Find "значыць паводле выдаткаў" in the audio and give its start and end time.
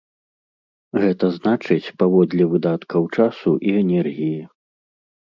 1.35-3.03